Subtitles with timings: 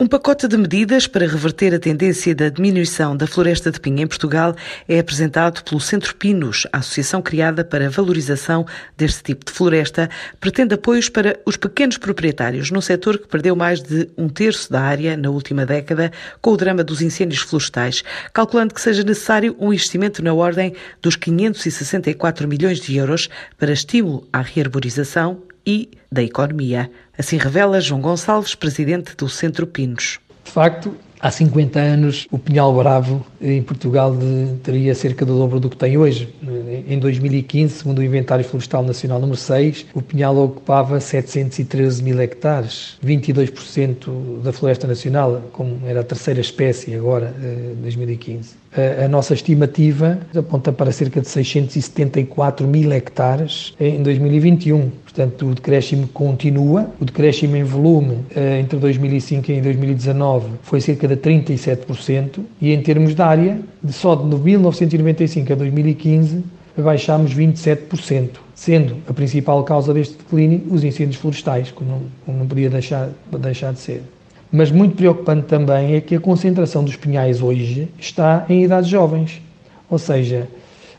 [0.00, 4.06] Um pacote de medidas para reverter a tendência da diminuição da floresta de pinha em
[4.06, 4.54] Portugal
[4.88, 8.64] é apresentado pelo Centro Pinos, a associação criada para a valorização
[8.96, 10.08] deste tipo de floresta,
[10.38, 14.80] pretende apoios para os pequenos proprietários num setor que perdeu mais de um terço da
[14.82, 19.72] área na última década com o drama dos incêndios florestais, calculando que seja necessário um
[19.72, 23.28] investimento na ordem dos 564 milhões de euros
[23.58, 26.90] para estímulo à rearborização e da economia.
[27.18, 30.18] Assim revela João Gonçalves, presidente do Centro Pinos.
[30.42, 34.16] De facto, há 50 anos o Pinhal Bravo em Portugal
[34.62, 36.34] teria cerca do dobro do que tem hoje.
[36.88, 42.96] Em 2015, segundo o Inventário Florestal Nacional número 6, o Pinhal ocupava 713 mil hectares,
[43.04, 48.56] 22% da floresta nacional, como era a terceira espécie agora, em 2015.
[48.76, 54.90] A, nossa estimativa aponta para cerca de 674 mil hectares em 2021.
[55.04, 56.90] Portanto, o decréscimo continua.
[57.00, 62.82] O decréscimo em volume eh, entre 2005 e 2019 foi cerca de 37%, e em
[62.82, 66.44] termos de área, só de 1995 a 2015,
[66.76, 72.70] baixámos 27%, sendo a principal causa deste declínio os incêndios florestais, como não, não podia
[72.70, 73.08] deixar,
[73.40, 74.02] deixar de ser.
[74.50, 79.42] Mas muito preocupante também é que a concentração dos pinhais hoje está em idades jovens,
[79.90, 80.48] ou seja,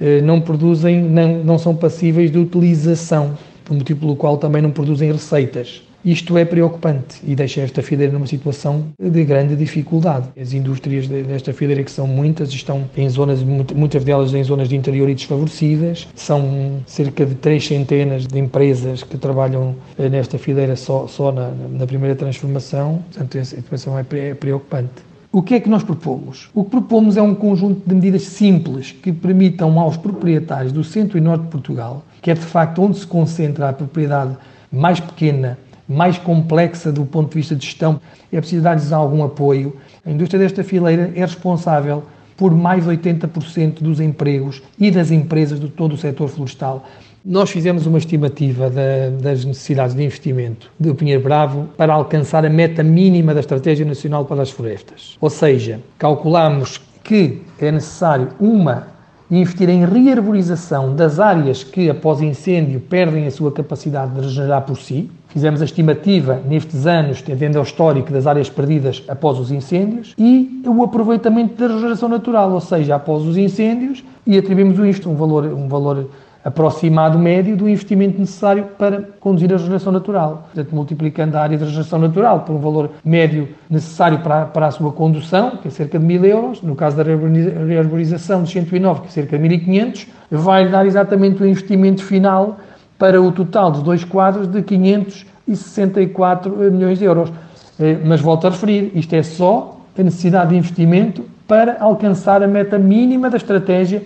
[0.00, 4.70] eh, não produzem, não, não são passíveis de utilização, por motivo pelo qual também não
[4.70, 5.82] produzem receitas.
[6.04, 10.28] Isto é preocupante e deixa esta fileira numa situação de grande dificuldade.
[10.40, 14.74] As indústrias desta fileira, que são muitas, estão em zonas, muitas delas em zonas de
[14.74, 16.08] interior e desfavorecidas.
[16.16, 21.50] São cerca de três centenas de empresas que trabalham eh, nesta fileira só, só na,
[21.50, 23.04] na primeira transformação.
[23.12, 25.12] Portanto, a situação é, é preocupante.
[25.30, 26.50] O que é que nós propomos?
[26.52, 31.16] O que propomos é um conjunto de medidas simples que permitam aos proprietários do centro
[31.16, 34.36] e norte de Portugal, que é de facto onde se concentra a propriedade
[34.70, 35.56] mais pequena
[35.92, 38.00] mais complexa do ponto de vista de gestão,
[38.32, 39.76] é preciso dar-lhes algum apoio.
[40.04, 42.02] A indústria desta fileira é responsável
[42.36, 46.84] por mais de 80% dos empregos e das empresas de todo o setor florestal.
[47.24, 52.50] Nós fizemos uma estimativa da, das necessidades de investimento do Pinheiro Bravo para alcançar a
[52.50, 55.16] meta mínima da Estratégia Nacional para as Florestas.
[55.20, 58.88] Ou seja, calculamos que é necessário uma
[59.30, 64.76] investir em rearborização das áreas que, após incêndio, perdem a sua capacidade de regenerar por
[64.76, 65.10] si.
[65.32, 70.62] Fizemos a estimativa nestes anos, tendendo ao histórico das áreas perdidas após os incêndios, e
[70.66, 75.46] o aproveitamento da regeneração natural, ou seja, após os incêndios, e atribuímos isto um valor,
[75.46, 76.10] um valor
[76.44, 80.48] aproximado médio do investimento necessário para conduzir a regeneração natural.
[80.52, 84.70] Portanto, multiplicando a área de regeneração natural por um valor médio necessário para, para a
[84.70, 89.06] sua condução, que é cerca de 1.000 euros, no caso da rearborização de 109, que
[89.06, 92.58] é cerca de 1.500, vai dar exatamente o investimento final
[93.02, 97.32] para o total dos dois quadros de 564 milhões de euros.
[97.80, 102.46] Eh, mas volto a referir, isto é só a necessidade de investimento para alcançar a
[102.46, 104.04] meta mínima da estratégia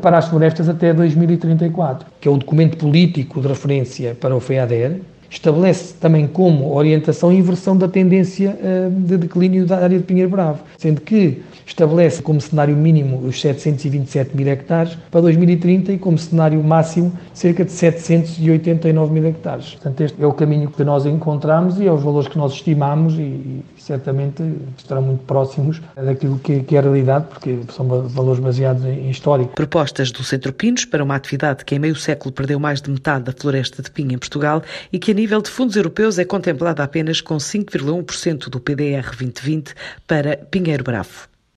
[0.00, 5.00] para as florestas até 2034, que é o documento político de referência para o FEADER,
[5.30, 10.30] estabelece também como orientação a inversão da tendência uh, de declínio da área de Pinheiro
[10.30, 16.16] Bravo, sendo que estabelece como cenário mínimo os 727 mil hectares para 2030 e como
[16.16, 19.70] cenário máximo cerca de 789 mil hectares.
[19.70, 23.14] Portanto, este é o caminho que nós encontramos e é os valores que nós estimamos
[23.14, 24.42] e, e certamente
[24.78, 29.10] estarão muito próximos daquilo que, que, é a realidade, porque são valores baseados em, em
[29.10, 29.54] histórico.
[29.54, 33.24] Propostas do Centro Pinos para uma atividade que em meio século perdeu mais de metade
[33.24, 34.62] da floresta de pinha em Portugal
[34.92, 39.74] e que nível de fundos europeus é contemplada apenas com 5,1% do PDR 2020
[40.06, 41.35] para Pinheiro Bravo.